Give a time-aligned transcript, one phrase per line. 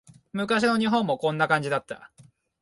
[0.33, 2.11] 昔の日本もこんな感じだった